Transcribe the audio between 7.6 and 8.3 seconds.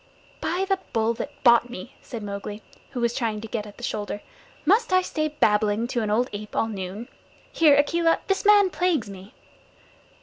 Akela,